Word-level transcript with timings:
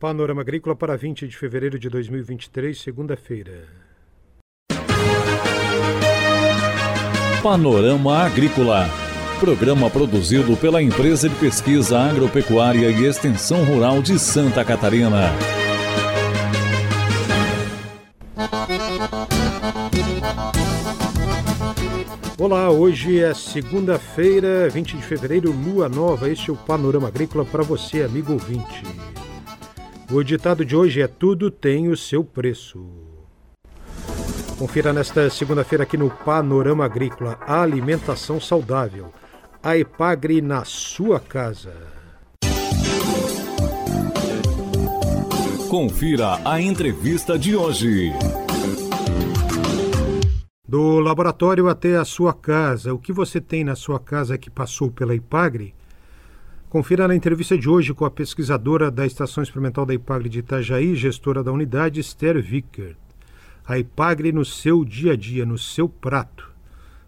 Panorama 0.00 0.40
Agrícola 0.40 0.74
para 0.74 0.96
20 0.96 1.28
de 1.28 1.36
fevereiro 1.36 1.78
de 1.78 1.90
2023, 1.90 2.80
segunda-feira. 2.80 3.68
Panorama 7.42 8.16
Agrícola. 8.24 8.88
Programa 9.38 9.90
produzido 9.90 10.56
pela 10.56 10.80
Empresa 10.80 11.28
de 11.28 11.34
Pesquisa 11.34 11.98
Agropecuária 11.98 12.90
e 12.90 13.04
Extensão 13.04 13.62
Rural 13.62 14.00
de 14.00 14.18
Santa 14.18 14.64
Catarina. 14.64 15.32
Olá, 22.38 22.70
hoje 22.70 23.20
é 23.20 23.34
segunda-feira, 23.34 24.66
20 24.70 24.96
de 24.96 25.02
fevereiro, 25.02 25.52
lua 25.52 25.90
nova. 25.90 26.30
Este 26.30 26.48
é 26.48 26.52
o 26.54 26.56
Panorama 26.56 27.08
Agrícola 27.08 27.44
para 27.44 27.62
você, 27.62 28.02
amigo 28.02 28.32
ouvinte. 28.32 28.82
O 30.12 30.24
ditado 30.24 30.64
de 30.64 30.74
hoje 30.74 31.00
é: 31.00 31.06
Tudo 31.06 31.52
tem 31.52 31.88
o 31.88 31.96
seu 31.96 32.24
preço. 32.24 32.84
Confira 34.58 34.92
nesta 34.92 35.30
segunda-feira 35.30 35.84
aqui 35.84 35.96
no 35.96 36.10
Panorama 36.10 36.84
Agrícola 36.84 37.38
a 37.46 37.62
alimentação 37.62 38.40
saudável. 38.40 39.12
A 39.62 39.78
Epagre 39.78 40.42
na 40.42 40.64
sua 40.64 41.20
casa. 41.20 41.72
Confira 45.68 46.40
a 46.44 46.60
entrevista 46.60 47.38
de 47.38 47.54
hoje. 47.54 48.12
Do 50.66 50.98
laboratório 50.98 51.68
até 51.68 51.96
a 51.96 52.04
sua 52.04 52.32
casa, 52.32 52.92
o 52.92 52.98
que 52.98 53.12
você 53.12 53.40
tem 53.40 53.62
na 53.62 53.76
sua 53.76 54.00
casa 54.00 54.36
que 54.36 54.50
passou 54.50 54.90
pela 54.90 55.14
Ipagre? 55.14 55.72
Confira 56.70 57.08
na 57.08 57.16
entrevista 57.16 57.58
de 57.58 57.68
hoje 57.68 57.92
com 57.92 58.04
a 58.04 58.10
pesquisadora 58.12 58.92
da 58.92 59.04
Estação 59.04 59.42
Experimental 59.42 59.84
da 59.84 59.92
Ipagre 59.92 60.28
de 60.28 60.38
Itajaí, 60.38 60.94
gestora 60.94 61.42
da 61.42 61.50
unidade, 61.50 61.98
Esther 61.98 62.40
Vicker. 62.40 62.96
A 63.66 63.76
Ipagre 63.76 64.30
no 64.30 64.44
seu 64.44 64.84
dia 64.84 65.14
a 65.14 65.16
dia, 65.16 65.44
no 65.44 65.58
seu 65.58 65.88
prato. 65.88 66.48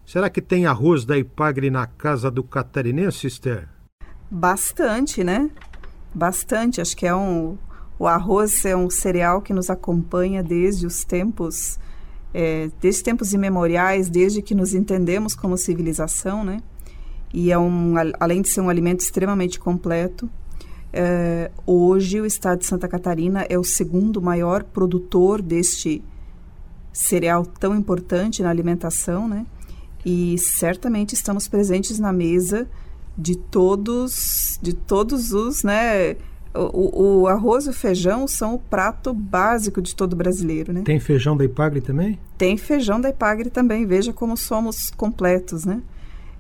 Será 0.05 0.29
que 0.29 0.43
tem 0.43 0.67
arroz 0.67 1.05
da 1.05 1.17
Ipagre 1.17 1.71
na 1.71 1.87
casa 1.87 2.29
do 2.29 2.43
catarinense, 2.43 3.29
Esther? 3.29 3.69
Bastante, 4.29 5.23
né? 5.23 5.49
Bastante. 6.13 6.81
Acho 6.81 6.97
que 6.97 7.07
é 7.07 7.15
um. 7.15 7.57
O 8.01 8.09
arroz 8.09 8.65
é 8.65 8.77
um 8.77 8.91
cereal 8.91 9.41
que 9.41 9.55
nos 9.55 9.71
acompanha 9.71 10.43
desde 10.43 10.89
os 10.89 11.05
tempos, 11.05 11.79
é, 12.35 12.69
desde 12.81 13.05
tempos 13.05 13.33
imemoriais, 13.33 14.11
desde 14.11 14.43
que 14.43 14.57
nos 14.57 14.75
entendemos 14.75 15.37
como 15.37 15.57
civilização, 15.57 16.45
né? 16.45 16.61
E 17.33 17.51
é 17.51 17.59
um, 17.59 17.95
além 18.21 18.43
de 18.43 18.49
ser 18.49 18.61
um 18.61 18.69
alimento 18.69 19.01
extremamente 19.01 19.59
completo, 19.59 20.29
é, 20.93 21.51
hoje 21.67 22.21
o 22.21 22.27
estado 22.27 22.59
de 22.59 22.67
Santa 22.67 22.87
Catarina 22.87 23.47
é 23.49 23.59
o 23.59 23.65
segundo 23.65 24.21
maior 24.21 24.63
produtor 24.63 25.41
deste 25.41 26.03
cereal 26.93 27.47
tão 27.47 27.75
importante 27.75 28.43
na 28.43 28.51
alimentação, 28.51 29.27
né? 29.27 29.47
E 30.05 30.37
certamente 30.37 31.15
estamos 31.15 31.49
presentes 31.49 31.99
na 31.99 32.13
mesa 32.13 32.69
de 33.17 33.37
todos, 33.37 34.59
de 34.61 34.75
todos 34.75 35.33
os, 35.33 35.63
né? 35.63 36.17
O, 36.55 37.23
o, 37.23 37.27
arroz 37.29 37.65
e 37.65 37.71
o 37.71 37.73
feijão 37.73 38.29
são 38.29 38.57
o 38.57 38.59
prato 38.59 39.15
básico 39.15 39.81
de 39.81 39.97
todo 39.97 40.15
brasileiro, 40.15 40.71
né? 40.71 40.83
Tem 40.85 41.01
feijão 41.01 41.35
da 41.35 41.47
Ipagre 41.47 41.81
também? 41.81 42.19
Tem 42.37 42.59
feijão 42.59 43.01
da 43.01 43.09
Ipagre 43.09 43.49
também. 43.49 43.87
Veja 43.87 44.13
como 44.13 44.37
somos 44.37 44.91
completos, 44.91 45.65
né? 45.65 45.81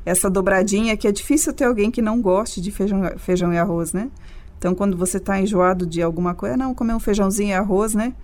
Essa 0.04 0.28
dobradinha 0.28 0.96
que 0.96 1.06
é 1.06 1.12
difícil 1.12 1.52
ter 1.52 1.64
alguém 1.64 1.90
que 1.90 2.02
não 2.02 2.20
goste 2.20 2.60
de 2.60 2.70
feijão, 2.70 3.02
feijão 3.18 3.52
e 3.52 3.58
arroz, 3.58 3.92
né? 3.92 4.10
Então, 4.58 4.74
quando 4.74 4.96
você 4.96 5.16
está 5.16 5.40
enjoado 5.40 5.86
de 5.86 6.02
alguma 6.02 6.34
coisa, 6.34 6.56
não, 6.56 6.74
comer 6.74 6.94
um 6.94 7.00
feijãozinho 7.00 7.50
e 7.50 7.52
arroz, 7.52 7.94
né? 7.94 8.14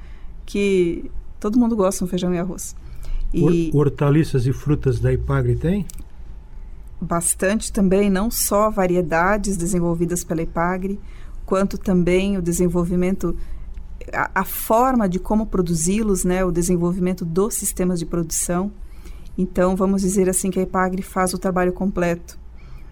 Que 0.46 1.10
todo 1.40 1.58
mundo 1.58 1.74
gosta 1.74 1.98
de 1.98 2.04
um 2.04 2.08
feijão 2.08 2.34
e 2.34 2.38
arroz. 2.38 2.76
E 3.32 3.70
Hortaliças 3.74 4.46
e 4.46 4.52
frutas 4.52 4.98
da 4.98 5.12
Ipagre 5.12 5.56
tem? 5.56 5.86
Bastante 7.00 7.72
também, 7.72 8.08
não 8.08 8.30
só 8.30 8.70
variedades 8.70 9.56
desenvolvidas 9.56 10.24
pela 10.24 10.42
Ipagre, 10.42 10.98
quanto 11.44 11.78
também 11.78 12.38
o 12.38 12.42
desenvolvimento, 12.42 13.36
a, 14.12 14.40
a 14.40 14.44
forma 14.44 15.08
de 15.08 15.18
como 15.18 15.46
produzi-los, 15.46 16.24
né? 16.24 16.44
O 16.44 16.50
desenvolvimento 16.50 17.24
dos 17.24 17.54
sistemas 17.54 17.98
de 17.98 18.06
produção. 18.06 18.72
Então, 19.38 19.76
vamos 19.76 20.02
dizer 20.02 20.28
assim 20.28 20.50
que 20.50 20.58
a 20.58 20.62
Ipagre 20.62 21.00
faz 21.00 21.32
o 21.32 21.38
trabalho 21.38 21.72
completo. 21.72 22.36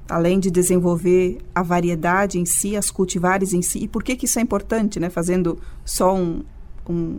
Além 0.08 0.38
de 0.38 0.48
desenvolver 0.48 1.38
a 1.52 1.60
variedade 1.60 2.38
em 2.38 2.46
si, 2.46 2.76
as 2.76 2.88
cultivares 2.88 3.52
em 3.52 3.60
si. 3.60 3.80
E 3.80 3.88
por 3.88 4.04
que, 4.04 4.14
que 4.14 4.26
isso 4.26 4.38
é 4.38 4.42
importante, 4.42 5.00
né? 5.00 5.10
Fazendo 5.10 5.58
só 5.84 6.14
um, 6.14 6.44
um, 6.88 7.18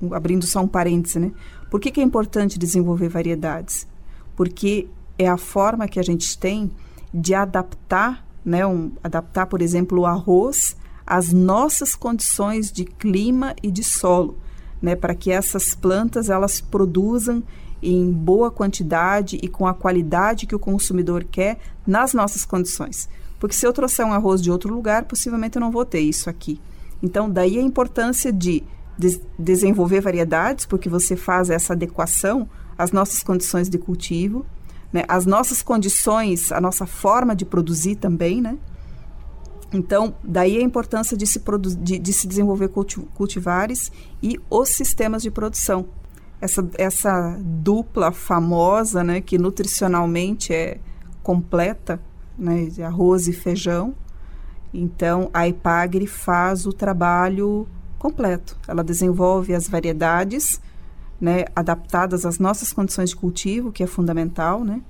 um 0.00 0.14
abrindo 0.14 0.46
só 0.46 0.60
um 0.60 0.68
parêntese, 0.68 1.18
né? 1.18 1.32
Por 1.68 1.80
que, 1.80 1.90
que 1.90 2.00
é 2.00 2.04
importante 2.04 2.60
desenvolver 2.60 3.08
variedades? 3.08 3.88
Porque 4.36 4.86
é 5.18 5.26
a 5.26 5.36
forma 5.36 5.88
que 5.88 5.98
a 5.98 6.04
gente 6.04 6.38
tem 6.38 6.70
de 7.12 7.34
adaptar, 7.34 8.24
né? 8.44 8.64
Um, 8.64 8.92
adaptar, 9.02 9.46
por 9.46 9.60
exemplo, 9.60 10.02
o 10.02 10.06
arroz 10.06 10.76
às 11.04 11.32
nossas 11.32 11.96
condições 11.96 12.70
de 12.70 12.84
clima 12.84 13.56
e 13.60 13.68
de 13.68 13.82
solo, 13.82 14.38
né? 14.80 14.94
Para 14.94 15.16
que 15.16 15.32
essas 15.32 15.74
plantas 15.74 16.30
elas 16.30 16.60
produzam 16.60 17.42
em 17.82 18.10
boa 18.10 18.50
quantidade 18.50 19.38
e 19.42 19.48
com 19.48 19.66
a 19.66 19.74
qualidade 19.74 20.46
que 20.46 20.54
o 20.54 20.58
consumidor 20.58 21.24
quer 21.24 21.58
nas 21.86 22.12
nossas 22.12 22.44
condições. 22.44 23.08
Porque 23.38 23.54
se 23.54 23.66
eu 23.66 23.72
trouxer 23.72 24.04
um 24.04 24.12
arroz 24.12 24.42
de 24.42 24.50
outro 24.50 24.72
lugar, 24.72 25.04
possivelmente 25.04 25.56
eu 25.56 25.60
não 25.60 25.70
vou 25.70 25.84
ter 25.84 26.00
isso 26.00 26.28
aqui. 26.28 26.60
Então, 27.02 27.30
daí 27.30 27.58
a 27.58 27.62
importância 27.62 28.32
de 28.32 28.62
des 28.98 29.18
desenvolver 29.38 30.02
variedades, 30.02 30.66
porque 30.66 30.88
você 30.88 31.16
faz 31.16 31.48
essa 31.48 31.72
adequação 31.72 32.46
às 32.76 32.92
nossas 32.92 33.22
condições 33.22 33.70
de 33.70 33.78
cultivo, 33.78 34.44
né? 34.92 35.04
às 35.08 35.24
nossas 35.24 35.62
condições, 35.62 36.52
a 36.52 36.60
nossa 36.60 36.84
forma 36.84 37.34
de 37.34 37.46
produzir 37.46 37.96
também, 37.96 38.42
né? 38.42 38.58
Então, 39.72 40.14
daí 40.22 40.58
a 40.58 40.60
importância 40.60 41.16
de 41.16 41.26
se, 41.26 41.40
de, 41.78 41.98
de 41.98 42.12
se 42.12 42.26
desenvolver 42.26 42.68
culti 42.68 43.00
cultivares 43.14 43.90
e 44.22 44.38
os 44.50 44.68
sistemas 44.70 45.22
de 45.22 45.30
produção 45.30 45.86
essa, 46.40 46.68
essa 46.78 47.38
dupla 47.40 48.12
famosa, 48.12 49.04
né, 49.04 49.20
que 49.20 49.38
nutricionalmente 49.38 50.52
é 50.52 50.78
completa, 51.22 52.00
né, 52.38 52.64
de 52.66 52.82
arroz 52.82 53.28
e 53.28 53.32
feijão. 53.32 53.94
Então, 54.72 55.28
a 55.34 55.46
Ipagre 55.46 56.06
faz 56.06 56.66
o 56.66 56.72
trabalho 56.72 57.68
completo. 57.98 58.56
Ela 58.66 58.82
desenvolve 58.82 59.54
as 59.54 59.68
variedades, 59.68 60.60
né, 61.20 61.44
adaptadas 61.54 62.24
às 62.24 62.38
nossas 62.38 62.72
condições 62.72 63.10
de 63.10 63.16
cultivo, 63.16 63.70
que 63.70 63.82
é 63.82 63.86
fundamental, 63.86 64.64
né, 64.64 64.80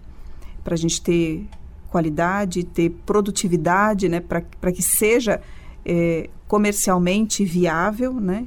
para 0.62 0.74
a 0.74 0.78
gente 0.78 1.02
ter 1.02 1.48
qualidade, 1.90 2.62
ter 2.62 2.90
produtividade, 3.04 4.08
né, 4.08 4.20
para 4.20 4.72
que 4.72 4.82
seja 4.82 5.40
é, 5.84 6.30
comercialmente 6.46 7.44
viável, 7.44 8.14
né, 8.14 8.46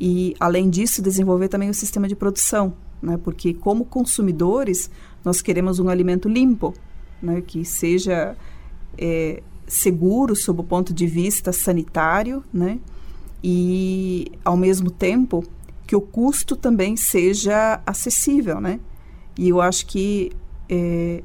e, 0.00 0.34
além 0.40 0.68
disso, 0.68 1.00
desenvolver 1.00 1.48
também 1.48 1.70
o 1.70 1.74
sistema 1.74 2.08
de 2.08 2.16
produção, 2.16 2.74
né? 3.00 3.18
porque, 3.22 3.54
como 3.54 3.84
consumidores, 3.84 4.90
nós 5.24 5.40
queremos 5.40 5.78
um 5.78 5.88
alimento 5.88 6.28
limpo, 6.28 6.74
né? 7.22 7.40
que 7.40 7.64
seja 7.64 8.36
é, 8.98 9.42
seguro 9.66 10.34
sob 10.34 10.60
o 10.60 10.64
ponto 10.64 10.92
de 10.92 11.06
vista 11.06 11.52
sanitário, 11.52 12.42
né? 12.52 12.78
e, 13.42 14.32
ao 14.44 14.56
mesmo 14.56 14.90
tempo, 14.90 15.44
que 15.86 15.94
o 15.94 16.00
custo 16.00 16.56
também 16.56 16.96
seja 16.96 17.80
acessível. 17.86 18.60
Né? 18.60 18.80
E 19.38 19.48
eu 19.48 19.60
acho 19.60 19.86
que 19.86 20.32
é, 20.68 21.22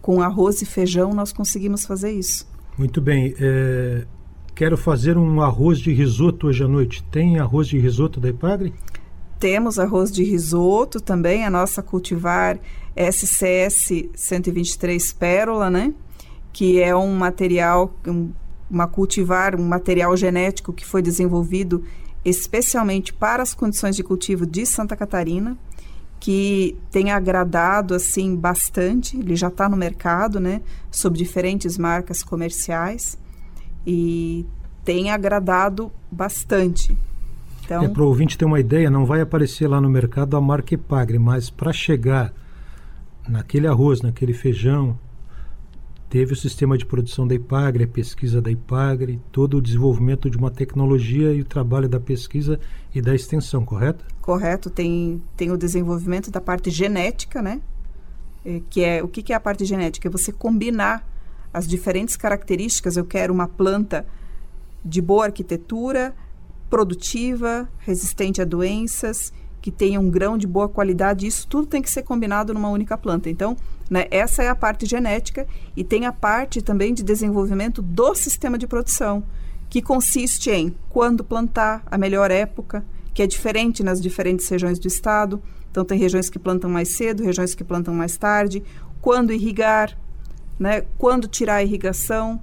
com 0.00 0.20
arroz 0.20 0.62
e 0.62 0.66
feijão 0.66 1.12
nós 1.12 1.32
conseguimos 1.32 1.84
fazer 1.84 2.12
isso. 2.12 2.46
Muito 2.78 3.00
bem. 3.00 3.34
É, 3.38 4.06
Quero 4.54 4.76
fazer 4.76 5.16
um 5.16 5.40
arroz 5.40 5.78
de 5.78 5.92
risoto 5.92 6.46
hoje 6.46 6.62
à 6.62 6.68
noite. 6.68 7.02
Tem 7.04 7.38
arroz 7.38 7.66
de 7.66 7.78
risoto 7.78 8.20
da 8.20 8.28
Ipagre? 8.28 8.74
Temos 9.38 9.78
arroz 9.78 10.12
de 10.12 10.22
risoto 10.22 11.00
também, 11.00 11.44
a 11.44 11.50
nossa 11.50 11.82
cultivar 11.82 12.58
SCS 12.94 14.10
123 14.14 15.12
Pérola, 15.14 15.70
né? 15.70 15.94
Que 16.52 16.82
é 16.82 16.94
um 16.94 17.14
material, 17.14 17.94
um, 18.06 18.30
uma 18.70 18.86
cultivar, 18.86 19.58
um 19.58 19.66
material 19.66 20.14
genético 20.18 20.72
que 20.72 20.84
foi 20.84 21.00
desenvolvido 21.00 21.82
especialmente 22.22 23.12
para 23.12 23.42
as 23.42 23.54
condições 23.54 23.96
de 23.96 24.04
cultivo 24.04 24.46
de 24.46 24.66
Santa 24.66 24.94
Catarina, 24.94 25.56
que 26.20 26.76
tem 26.90 27.10
agradado 27.10 27.94
assim 27.94 28.36
bastante. 28.36 29.16
Ele 29.16 29.34
já 29.34 29.48
está 29.48 29.66
no 29.66 29.78
mercado, 29.78 30.38
né? 30.38 30.60
Sob 30.90 31.16
diferentes 31.16 31.78
marcas 31.78 32.22
comerciais 32.22 33.18
e 33.86 34.46
tem 34.84 35.10
agradado 35.10 35.90
bastante. 36.10 36.96
Então, 37.64 37.84
é, 37.84 37.88
para 37.88 38.02
o 38.02 38.06
ouvinte 38.06 38.36
ter 38.36 38.44
uma 38.44 38.60
ideia, 38.60 38.90
não 38.90 39.06
vai 39.06 39.20
aparecer 39.20 39.68
lá 39.68 39.80
no 39.80 39.88
mercado 39.88 40.36
a 40.36 40.40
marca 40.40 40.74
Epagre, 40.74 41.18
mas 41.18 41.48
para 41.48 41.72
chegar 41.72 42.32
naquele 43.28 43.66
arroz, 43.66 44.02
naquele 44.02 44.32
feijão, 44.32 44.98
teve 46.10 46.32
o 46.32 46.36
sistema 46.36 46.76
de 46.76 46.84
produção 46.84 47.26
da 47.26 47.34
IPAGRE, 47.34 47.84
a 47.84 47.88
pesquisa 47.88 48.42
da 48.42 48.50
IPAGRE, 48.50 49.20
todo 49.30 49.56
o 49.56 49.62
desenvolvimento 49.62 50.28
de 50.28 50.36
uma 50.36 50.50
tecnologia 50.50 51.32
e 51.32 51.40
o 51.40 51.44
trabalho 51.44 51.88
da 51.88 52.00
pesquisa 52.00 52.58
e 52.94 53.00
da 53.00 53.14
extensão, 53.14 53.64
correto? 53.64 54.04
Correto, 54.20 54.68
tem, 54.68 55.22
tem 55.36 55.50
o 55.50 55.56
desenvolvimento 55.56 56.30
da 56.30 56.40
parte 56.40 56.70
genética, 56.70 57.40
né? 57.40 57.62
É, 58.44 58.60
que 58.68 58.82
é 58.82 59.02
o 59.02 59.08
que, 59.08 59.22
que 59.22 59.32
é 59.32 59.36
a 59.36 59.40
parte 59.40 59.64
genética? 59.64 60.08
É 60.08 60.10
você 60.10 60.32
combinar 60.32 61.08
as 61.52 61.66
diferentes 61.66 62.16
características. 62.16 62.96
Eu 62.96 63.04
quero 63.04 63.32
uma 63.32 63.48
planta 63.48 64.06
de 64.84 65.00
boa 65.00 65.26
arquitetura, 65.26 66.14
produtiva, 66.68 67.68
resistente 67.80 68.40
a 68.40 68.44
doenças, 68.44 69.32
que 69.60 69.70
tenha 69.70 70.00
um 70.00 70.10
grão 70.10 70.36
de 70.36 70.46
boa 70.46 70.68
qualidade. 70.68 71.26
Isso 71.26 71.46
tudo 71.46 71.66
tem 71.66 71.80
que 71.80 71.90
ser 71.90 72.02
combinado 72.02 72.52
numa 72.52 72.68
única 72.68 72.98
planta. 72.98 73.30
Então, 73.30 73.56
né, 73.88 74.06
essa 74.10 74.42
é 74.42 74.48
a 74.48 74.56
parte 74.56 74.86
genética 74.86 75.46
e 75.76 75.84
tem 75.84 76.04
a 76.04 76.12
parte 76.12 76.60
também 76.60 76.92
de 76.92 77.02
desenvolvimento 77.02 77.80
do 77.80 78.14
sistema 78.14 78.58
de 78.58 78.66
produção, 78.66 79.22
que 79.70 79.80
consiste 79.80 80.50
em 80.50 80.74
quando 80.88 81.22
plantar, 81.22 81.82
a 81.86 81.96
melhor 81.96 82.30
época, 82.30 82.84
que 83.14 83.22
é 83.22 83.26
diferente 83.26 83.82
nas 83.82 84.00
diferentes 84.00 84.48
regiões 84.48 84.78
do 84.78 84.88
estado. 84.88 85.40
Então, 85.70 85.84
tem 85.84 85.98
regiões 85.98 86.28
que 86.28 86.38
plantam 86.38 86.68
mais 86.68 86.96
cedo, 86.96 87.22
regiões 87.22 87.54
que 87.54 87.62
plantam 87.62 87.94
mais 87.94 88.16
tarde. 88.16 88.62
Quando 89.00 89.32
irrigar, 89.32 89.96
né, 90.62 90.82
quando 90.96 91.26
tirar 91.26 91.56
a 91.56 91.62
irrigação, 91.64 92.40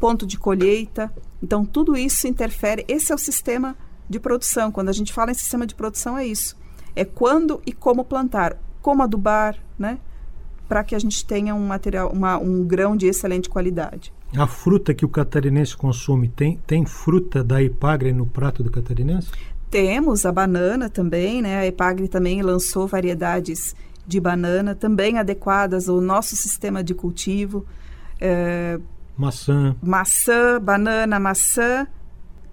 ponto 0.00 0.26
de 0.26 0.36
colheita. 0.36 1.12
Então, 1.40 1.64
tudo 1.64 1.96
isso 1.96 2.26
interfere. 2.26 2.84
Esse 2.88 3.12
é 3.12 3.14
o 3.14 3.18
sistema 3.18 3.76
de 4.08 4.18
produção. 4.18 4.72
Quando 4.72 4.88
a 4.88 4.92
gente 4.92 5.12
fala 5.12 5.30
em 5.30 5.34
sistema 5.34 5.64
de 5.64 5.72
produção, 5.72 6.18
é 6.18 6.26
isso. 6.26 6.56
É 6.96 7.04
quando 7.04 7.62
e 7.64 7.72
como 7.72 8.04
plantar, 8.04 8.58
como 8.82 9.04
adubar, 9.04 9.56
né? 9.78 10.00
Para 10.66 10.82
que 10.82 10.96
a 10.96 10.98
gente 10.98 11.24
tenha 11.24 11.54
um 11.54 11.64
material, 11.64 12.10
uma, 12.10 12.36
um 12.38 12.64
grão 12.64 12.96
de 12.96 13.06
excelente 13.06 13.48
qualidade. 13.48 14.12
A 14.36 14.46
fruta 14.48 14.92
que 14.92 15.04
o 15.04 15.08
catarinense 15.08 15.76
consome, 15.76 16.28
tem, 16.28 16.58
tem 16.66 16.84
fruta 16.84 17.44
da 17.44 17.62
Ipagre 17.62 18.12
no 18.12 18.26
prato 18.26 18.64
do 18.64 18.70
catarinense? 18.70 19.30
Temos 19.70 20.26
a 20.26 20.32
banana 20.32 20.90
também, 20.90 21.40
né? 21.40 21.60
A 21.60 21.66
Ipagre 21.68 22.08
também 22.08 22.42
lançou 22.42 22.88
variedades 22.88 23.76
de 24.08 24.18
banana, 24.18 24.74
também 24.74 25.18
adequadas 25.18 25.86
ao 25.86 26.00
nosso 26.00 26.34
sistema 26.34 26.82
de 26.82 26.94
cultivo. 26.94 27.66
É, 28.18 28.80
maçã. 29.16 29.76
Maçã, 29.82 30.58
banana, 30.58 31.20
maçã, 31.20 31.86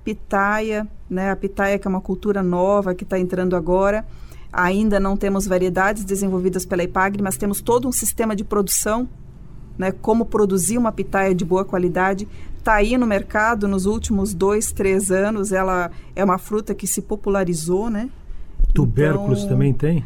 pitaia, 0.03 0.85
né? 1.09 1.31
A 1.31 1.35
pitaia 1.35 1.79
que 1.79 1.87
é 1.87 1.89
uma 1.89 2.01
cultura 2.01 2.43
nova 2.43 2.93
que 2.93 3.05
está 3.05 3.17
entrando 3.17 3.55
agora. 3.55 4.05
Ainda 4.51 4.99
não 4.99 5.15
temos 5.15 5.47
variedades 5.47 6.03
desenvolvidas 6.03 6.65
pela 6.65 6.83
IPAGRE, 6.83 7.23
mas 7.23 7.37
temos 7.37 7.61
todo 7.61 7.87
um 7.87 7.91
sistema 7.91 8.35
de 8.35 8.43
produção, 8.43 9.07
né? 9.77 9.93
Como 9.93 10.25
produzir 10.25 10.77
uma 10.77 10.91
pitaia 10.91 11.33
de 11.33 11.45
boa 11.45 11.63
qualidade. 11.63 12.27
Está 12.57 12.73
aí 12.73 12.97
no 12.97 13.07
mercado 13.07 13.65
nos 13.65 13.85
últimos 13.85 14.33
dois, 14.33 14.73
três 14.73 15.09
anos. 15.09 15.53
Ela 15.53 15.89
é 16.13 16.23
uma 16.23 16.37
fruta 16.37 16.75
que 16.75 16.85
se 16.85 17.01
popularizou, 17.01 17.89
né? 17.89 18.09
Tubérculos 18.73 19.39
então, 19.39 19.51
também 19.51 19.73
tem? 19.73 20.03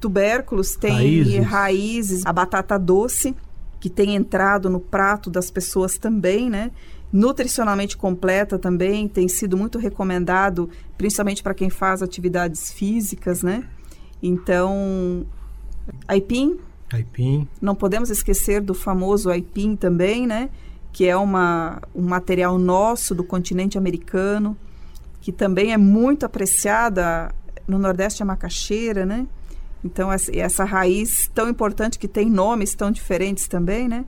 Tubérculos 0.00 0.74
tem 0.74 0.92
raízes. 0.92 1.44
raízes, 1.44 2.26
a 2.26 2.32
batata 2.32 2.78
doce 2.78 3.36
que 3.78 3.88
tem 3.88 4.14
entrado 4.14 4.68
no 4.68 4.80
prato 4.80 5.30
das 5.30 5.50
pessoas 5.50 5.96
também, 5.96 6.50
né? 6.50 6.70
nutricionalmente 7.12 7.96
completa 7.96 8.58
também, 8.58 9.08
tem 9.08 9.28
sido 9.28 9.56
muito 9.56 9.78
recomendado, 9.78 10.70
principalmente 10.96 11.42
para 11.42 11.54
quem 11.54 11.68
faz 11.68 12.02
atividades 12.02 12.72
físicas, 12.72 13.42
né? 13.42 13.64
Então, 14.22 15.26
aipim. 16.06 16.58
Aipim. 16.92 17.48
Não 17.60 17.74
podemos 17.74 18.10
esquecer 18.10 18.60
do 18.60 18.74
famoso 18.74 19.30
aipim 19.30 19.74
também, 19.74 20.26
né? 20.26 20.50
Que 20.92 21.06
é 21.06 21.16
uma, 21.16 21.80
um 21.94 22.02
material 22.02 22.58
nosso 22.58 23.14
do 23.14 23.24
continente 23.24 23.76
americano, 23.76 24.56
que 25.20 25.32
também 25.32 25.72
é 25.72 25.76
muito 25.76 26.24
apreciada 26.24 27.34
no 27.66 27.78
Nordeste 27.78 28.22
a 28.22 28.26
macaxeira, 28.26 29.04
né? 29.04 29.26
Então, 29.84 30.10
essa, 30.12 30.64
raiz 30.64 31.30
tão 31.34 31.48
importante 31.48 31.98
que 31.98 32.06
tem 32.06 32.28
nomes 32.28 32.74
tão 32.74 32.90
diferentes 32.90 33.48
também, 33.48 33.88
né? 33.88 34.04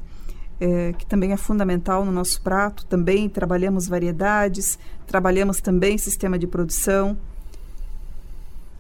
é, 0.63 0.93
que 0.93 1.05
também 1.05 1.33
é 1.33 1.37
fundamental 1.37 2.05
no 2.05 2.13
nosso 2.13 2.41
prato. 2.41 2.87
Também 2.87 3.29
trabalhamos 3.29 3.89
variedades, 3.89 4.79
trabalhamos 5.09 5.61
também 5.61 5.99
sistema 5.99 6.39
de 6.39 6.47
produção. 6.47 7.19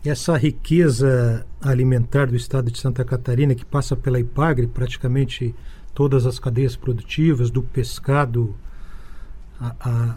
Essa 0.04 0.36
riqueza 0.36 1.44
alimentar 1.60 2.26
do 2.26 2.36
estado 2.36 2.70
de 2.70 2.78
Santa 2.78 3.04
Catarina, 3.04 3.52
que 3.52 3.64
passa 3.64 3.96
pela 3.96 4.20
IPAGRE, 4.20 4.68
praticamente 4.68 5.52
todas 5.92 6.24
as 6.24 6.38
cadeias 6.38 6.76
produtivas, 6.76 7.50
do 7.50 7.64
pescado 7.64 8.54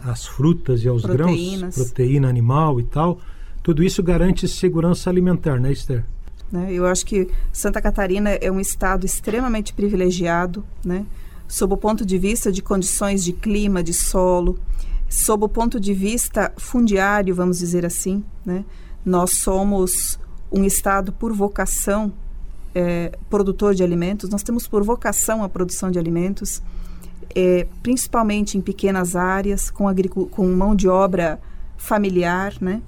às 0.04 0.24
frutas 0.24 0.84
e 0.84 0.88
aos 0.88 1.02
Proteínas. 1.02 1.58
grãos, 1.60 1.74
proteína 1.74 2.28
animal 2.28 2.80
e 2.80 2.84
tal, 2.84 3.20
tudo 3.60 3.82
isso 3.82 4.02
garante 4.04 4.46
segurança 4.46 5.10
alimentar, 5.10 5.58
né, 5.58 5.72
Esther? 5.72 6.04
Né, 6.50 6.72
eu 6.72 6.86
acho 6.86 7.04
que 7.04 7.28
Santa 7.52 7.82
Catarina 7.82 8.30
é 8.30 8.50
um 8.50 8.60
estado 8.60 9.04
extremamente 9.04 9.72
privilegiado, 9.72 10.64
né? 10.84 11.04
sob 11.48 11.74
o 11.74 11.76
ponto 11.76 12.04
de 12.04 12.18
vista 12.18 12.50
de 12.50 12.62
condições 12.62 13.24
de 13.24 13.32
clima, 13.32 13.82
de 13.82 13.92
solo, 13.92 14.58
sob 15.08 15.44
o 15.44 15.48
ponto 15.48 15.78
de 15.78 15.94
vista 15.94 16.52
fundiário, 16.56 17.34
vamos 17.34 17.58
dizer 17.58 17.86
assim, 17.86 18.24
né? 18.44 18.64
Nós 19.04 19.38
somos 19.38 20.18
um 20.50 20.64
estado 20.64 21.12
por 21.12 21.32
vocação 21.32 22.12
é, 22.74 23.16
produtor 23.30 23.74
de 23.74 23.84
alimentos. 23.84 24.28
Nós 24.28 24.42
temos 24.42 24.66
por 24.66 24.82
vocação 24.82 25.44
a 25.44 25.48
produção 25.48 25.90
de 25.90 25.98
alimentos, 25.98 26.60
é, 27.34 27.66
principalmente 27.82 28.58
em 28.58 28.60
pequenas 28.60 29.14
áreas, 29.14 29.70
com, 29.70 29.86
com 30.30 30.48
mão 30.48 30.74
de 30.74 30.88
obra 30.88 31.40
familiar, 31.76 32.54
né? 32.60 32.82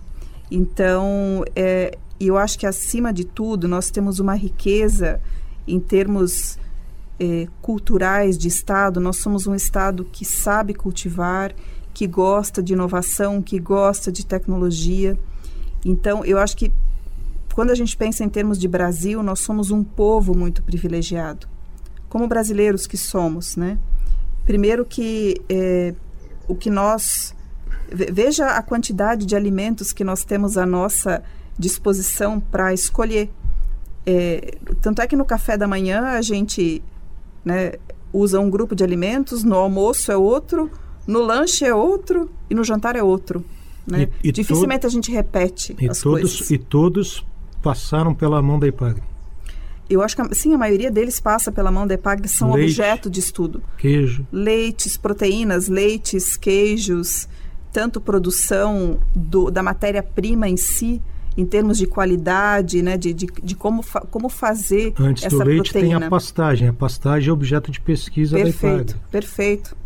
Então, 0.50 1.44
é, 1.54 1.96
eu 2.26 2.36
acho 2.36 2.58
que 2.58 2.66
acima 2.66 3.12
de 3.12 3.24
tudo 3.24 3.68
nós 3.68 3.90
temos 3.90 4.18
uma 4.18 4.34
riqueza 4.34 5.20
em 5.66 5.78
termos 5.78 6.58
eh, 7.20 7.46
culturais 7.60 8.36
de 8.36 8.48
Estado, 8.48 9.00
nós 9.00 9.18
somos 9.18 9.46
um 9.46 9.54
Estado 9.54 10.04
que 10.04 10.24
sabe 10.24 10.74
cultivar, 10.74 11.54
que 11.92 12.06
gosta 12.06 12.62
de 12.62 12.72
inovação, 12.72 13.42
que 13.42 13.58
gosta 13.58 14.10
de 14.10 14.24
tecnologia. 14.24 15.18
Então, 15.84 16.24
eu 16.24 16.38
acho 16.38 16.56
que 16.56 16.72
quando 17.54 17.70
a 17.70 17.74
gente 17.74 17.96
pensa 17.96 18.22
em 18.22 18.28
termos 18.28 18.58
de 18.58 18.68
Brasil, 18.68 19.22
nós 19.22 19.40
somos 19.40 19.70
um 19.70 19.82
povo 19.82 20.36
muito 20.36 20.62
privilegiado, 20.62 21.48
como 22.08 22.28
brasileiros 22.28 22.86
que 22.86 22.96
somos, 22.96 23.56
né? 23.56 23.78
Primeiro 24.46 24.84
que 24.84 25.40
eh, 25.48 25.94
o 26.46 26.54
que 26.54 26.70
nós 26.70 27.34
veja 27.90 28.46
a 28.46 28.62
quantidade 28.62 29.26
de 29.26 29.34
alimentos 29.34 29.92
que 29.92 30.04
nós 30.04 30.24
temos 30.24 30.56
à 30.56 30.64
nossa 30.64 31.22
disposição 31.58 32.38
para 32.38 32.72
escolher. 32.72 33.30
É, 34.06 34.56
tanto 34.80 35.02
é 35.02 35.06
que 35.06 35.16
no 35.16 35.24
café 35.24 35.56
da 35.56 35.66
manhã 35.66 36.02
a 36.02 36.22
gente 36.22 36.82
né, 37.44 37.72
usa 38.12 38.40
um 38.40 38.48
grupo 38.48 38.74
de 38.74 38.84
alimentos, 38.84 39.44
no 39.44 39.56
almoço 39.56 40.10
é 40.10 40.16
outro, 40.16 40.70
no 41.06 41.20
lanche 41.20 41.64
é 41.64 41.74
outro 41.74 42.30
e 42.48 42.54
no 42.54 42.64
jantar 42.64 42.96
é 42.96 43.02
outro. 43.02 43.44
Né? 43.86 44.08
E, 44.22 44.28
e 44.28 44.32
Dificilmente 44.32 44.86
a 44.86 44.90
gente 44.90 45.10
repete 45.10 45.74
e 45.80 45.88
as 45.88 46.00
todos, 46.00 46.20
coisas. 46.20 46.50
E 46.50 46.58
todos 46.58 47.26
passaram 47.62 48.14
pela 48.14 48.40
mão 48.40 48.58
da 48.58 48.66
IPAGRE? 48.66 49.02
Eu 49.88 50.02
acho 50.02 50.14
que 50.14 50.34
sim, 50.34 50.52
a 50.52 50.58
maioria 50.58 50.90
deles 50.90 51.18
passa 51.18 51.50
pela 51.50 51.70
mão 51.70 51.86
da 51.86 51.94
IPAGRE, 51.94 52.28
são 52.28 52.52
Leite, 52.52 52.72
objeto 52.72 53.08
de 53.08 53.20
estudo. 53.20 53.62
Queijo. 53.78 54.26
Leites, 54.30 54.98
proteínas, 54.98 55.68
leites, 55.68 56.36
queijos, 56.36 57.26
tanto 57.72 57.98
produção 57.98 58.98
do, 59.14 59.50
da 59.50 59.62
matéria-prima 59.62 60.46
em 60.46 60.58
si, 60.58 61.00
em 61.38 61.47
termos 61.47 61.78
de 61.78 61.87
qualidade, 61.87 62.83
né, 62.83 62.97
de, 62.97 63.14
de, 63.14 63.26
de 63.26 63.54
como, 63.54 63.80
fa 63.80 64.00
como 64.00 64.28
fazer 64.28 64.92
Antes 64.99 65.23
essa 65.23 65.38
do 65.38 65.45
leite 65.45 65.71
proteína. 65.71 66.00
tem 66.00 66.07
a 66.07 66.11
pastagem. 66.11 66.66
A 66.66 66.73
pastagem 66.73 67.28
é 67.30 67.33
objeto 67.33 67.71
de 67.71 67.80
pesquisa 67.80 68.37
perfeito, 68.37 68.76
da 68.76 68.83
IPAG. 68.83 69.00
Perfeito, 69.09 69.76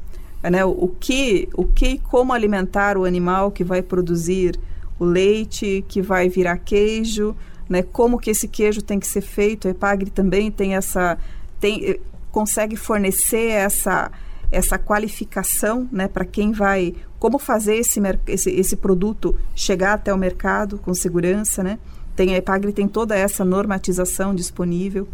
é, 0.43 0.51
né, 0.51 0.65
o, 0.65 0.71
o 0.71 0.89
que 0.89 1.51
o 1.55 1.67
que 1.67 1.87
e 1.87 1.99
como 1.99 2.33
alimentar 2.33 2.97
o 2.97 3.05
animal 3.05 3.51
que 3.51 3.63
vai 3.63 3.83
produzir 3.83 4.59
o 4.99 5.05
leite, 5.05 5.85
que 5.89 6.01
vai 6.01 6.27
virar 6.31 6.57
queijo, 6.57 7.37
né, 7.69 7.83
como 7.83 8.19
que 8.19 8.31
esse 8.31 8.49
queijo 8.49 8.81
tem 8.81 8.99
que 8.99 9.07
ser 9.07 9.21
feito. 9.21 9.69
A 9.69 9.73
Epagre 9.73 10.11
também 10.11 10.51
tem 10.51 10.75
essa 10.75 11.19
tem 11.61 11.85
eh, 11.85 12.01
consegue 12.31 12.77
fornecer 12.77 13.51
essa 13.51 14.11
essa 14.51 14.79
qualificação 14.79 15.87
né, 15.93 16.09
para 16.09 16.25
quem 16.25 16.53
vai, 16.53 16.95
como 17.23 17.39
fazer 17.39 17.77
esse, 17.77 18.01
esse, 18.27 18.51
esse 18.51 18.75
produto 18.75 19.33
chegar 19.55 19.93
até 19.93 20.13
o 20.13 20.19
mercado 20.19 20.77
com 20.79 20.93
segurança, 20.93 21.63
né? 21.63 21.79
Tem 22.17 22.35
a 22.35 22.39
EPAGRE 22.39 22.73
tem 22.73 22.89
toda 22.89 23.17
essa 23.17 23.45
normatização 23.45 24.35
disponível. 24.35 25.07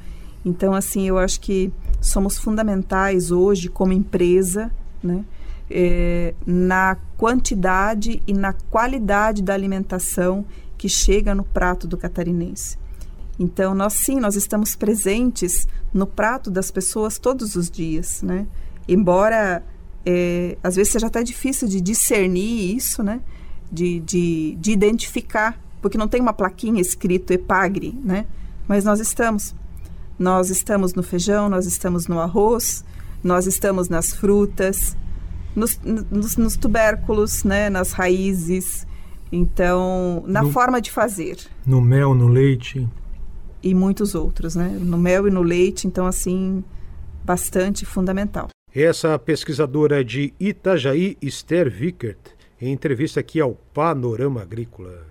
Então, 0.42 0.72
assim, 0.72 1.06
eu 1.06 1.18
acho 1.18 1.38
que 1.38 1.70
somos 2.00 2.38
fundamentais 2.38 3.30
hoje 3.30 3.68
como 3.68 3.92
empresa, 3.92 4.70
né? 5.02 5.22
É, 5.70 6.32
na 6.46 6.96
quantidade 7.18 8.22
e 8.26 8.32
na 8.32 8.54
qualidade 8.54 9.42
da 9.42 9.52
alimentação 9.52 10.46
que 10.78 10.88
chega 10.88 11.34
no 11.34 11.44
prato 11.44 11.86
do 11.86 11.98
catarinense. 11.98 12.78
Então, 13.38 13.74
nós 13.74 13.92
sim, 13.92 14.18
nós 14.18 14.34
estamos 14.34 14.74
presentes 14.74 15.68
no 15.92 16.06
prato 16.06 16.50
das 16.50 16.70
pessoas 16.70 17.18
todos 17.18 17.54
os 17.54 17.70
dias, 17.70 18.22
né? 18.22 18.46
Embora 18.88 19.62
é, 20.10 20.56
às 20.62 20.74
vezes 20.74 20.90
seja 20.90 21.08
até 21.08 21.22
difícil 21.22 21.68
de 21.68 21.82
discernir 21.82 22.74
isso, 22.74 23.02
né? 23.02 23.20
De, 23.70 24.00
de, 24.00 24.56
de 24.58 24.72
identificar, 24.72 25.60
porque 25.82 25.98
não 25.98 26.08
tem 26.08 26.18
uma 26.18 26.32
plaquinha 26.32 26.80
escrito 26.80 27.30
EPAGRE, 27.30 27.92
né? 28.02 28.24
Mas 28.66 28.86
nós 28.86 29.00
estamos. 29.00 29.54
Nós 30.18 30.48
estamos 30.48 30.94
no 30.94 31.02
feijão, 31.02 31.50
nós 31.50 31.66
estamos 31.66 32.06
no 32.06 32.18
arroz, 32.20 32.82
nós 33.22 33.46
estamos 33.46 33.90
nas 33.90 34.14
frutas, 34.14 34.96
nos, 35.54 35.78
nos, 36.10 36.38
nos 36.38 36.56
tubérculos, 36.56 37.44
né? 37.44 37.68
Nas 37.68 37.92
raízes. 37.92 38.86
Então, 39.30 40.24
na 40.26 40.42
no, 40.42 40.50
forma 40.50 40.80
de 40.80 40.90
fazer. 40.90 41.36
No 41.66 41.82
mel, 41.82 42.14
no 42.14 42.28
leite. 42.28 42.88
E 43.62 43.74
muitos 43.74 44.14
outros, 44.14 44.54
né? 44.56 44.74
No 44.80 44.96
mel 44.96 45.28
e 45.28 45.30
no 45.30 45.42
leite, 45.42 45.86
então, 45.86 46.06
assim, 46.06 46.64
bastante 47.26 47.84
fundamental. 47.84 48.48
Essa 48.74 49.18
pesquisadora 49.18 50.04
de 50.04 50.34
Itajaí, 50.38 51.16
Esther 51.22 51.70
Vickert, 51.70 52.18
em 52.60 52.70
entrevista 52.70 53.20
aqui 53.20 53.40
ao 53.40 53.54
Panorama 53.72 54.42
Agrícola. 54.42 55.06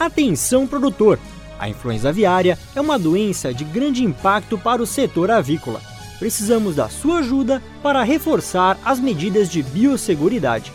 Atenção, 0.00 0.66
produtor! 0.66 1.18
A 1.58 1.68
influenza 1.68 2.08
aviária 2.08 2.58
é 2.74 2.80
uma 2.80 2.98
doença 2.98 3.52
de 3.52 3.62
grande 3.62 4.02
impacto 4.02 4.56
para 4.56 4.82
o 4.82 4.86
setor 4.86 5.30
avícola. 5.30 5.82
Precisamos 6.18 6.76
da 6.76 6.88
sua 6.88 7.18
ajuda 7.18 7.62
para 7.82 8.02
reforçar 8.02 8.78
as 8.82 8.98
medidas 8.98 9.50
de 9.50 9.62
biosseguridade. 9.62 10.72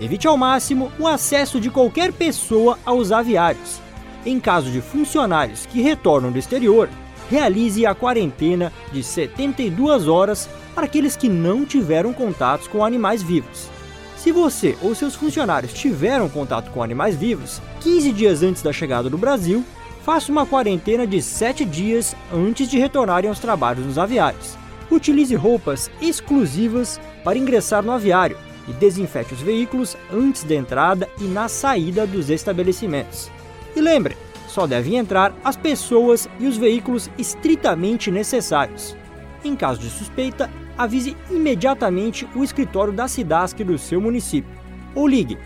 Evite 0.00 0.28
ao 0.28 0.38
máximo 0.38 0.92
o 0.96 1.08
acesso 1.08 1.60
de 1.60 1.70
qualquer 1.70 2.12
pessoa 2.12 2.78
aos 2.84 3.10
aviários. 3.10 3.80
Em 4.24 4.38
caso 4.38 4.70
de 4.70 4.80
funcionários 4.80 5.66
que 5.66 5.82
retornam 5.82 6.30
do 6.30 6.38
exterior, 6.38 6.88
realize 7.32 7.86
a 7.86 7.94
quarentena 7.94 8.70
de 8.92 9.02
72 9.02 10.06
horas 10.06 10.50
para 10.74 10.84
aqueles 10.84 11.16
que 11.16 11.30
não 11.30 11.64
tiveram 11.64 12.12
contatos 12.12 12.68
com 12.68 12.84
animais 12.84 13.22
vivos. 13.22 13.70
Se 14.18 14.30
você 14.30 14.76
ou 14.82 14.94
seus 14.94 15.14
funcionários 15.14 15.72
tiveram 15.72 16.28
contato 16.28 16.70
com 16.70 16.82
animais 16.82 17.16
vivos 17.16 17.62
15 17.80 18.12
dias 18.12 18.42
antes 18.42 18.62
da 18.62 18.70
chegada 18.70 19.08
do 19.08 19.16
Brasil, 19.16 19.64
faça 20.04 20.30
uma 20.30 20.44
quarentena 20.44 21.06
de 21.06 21.22
7 21.22 21.64
dias 21.64 22.14
antes 22.30 22.68
de 22.68 22.78
retornarem 22.78 23.30
aos 23.30 23.38
trabalhos 23.38 23.86
nos 23.86 23.96
aviários. 23.96 24.58
Utilize 24.90 25.34
roupas 25.34 25.90
exclusivas 26.02 27.00
para 27.24 27.38
ingressar 27.38 27.82
no 27.82 27.92
aviário 27.92 28.36
e 28.68 28.74
desinfete 28.74 29.32
os 29.32 29.40
veículos 29.40 29.96
antes 30.12 30.44
da 30.44 30.54
entrada 30.54 31.08
e 31.18 31.24
na 31.24 31.48
saída 31.48 32.06
dos 32.06 32.28
estabelecimentos. 32.28 33.30
E 33.74 33.80
lembre, 33.80 34.18
só 34.52 34.66
devem 34.66 34.96
entrar 34.96 35.34
as 35.42 35.56
pessoas 35.56 36.28
e 36.38 36.46
os 36.46 36.58
veículos 36.58 37.10
estritamente 37.16 38.10
necessários. 38.10 38.94
Em 39.42 39.56
caso 39.56 39.80
de 39.80 39.88
suspeita, 39.88 40.50
avise 40.76 41.16
imediatamente 41.30 42.28
o 42.34 42.44
escritório 42.44 42.92
da 42.92 43.08
SIDASC 43.08 43.64
do 43.64 43.78
seu 43.78 44.00
município 44.00 44.50
ou 44.94 45.08
ligue 45.08 45.38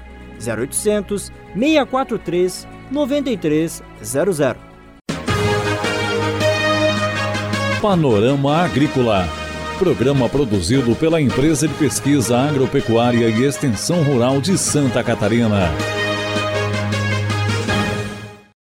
0800 0.44 1.30
643 1.54 2.66
9300. 2.90 4.56
Panorama 7.80 8.56
Agrícola. 8.56 9.28
Programa 9.78 10.28
produzido 10.28 10.96
pela 10.96 11.20
Empresa 11.20 11.68
de 11.68 11.74
Pesquisa 11.74 12.36
Agropecuária 12.38 13.28
e 13.28 13.44
Extensão 13.44 14.02
Rural 14.02 14.40
de 14.40 14.58
Santa 14.58 15.04
Catarina. 15.04 15.70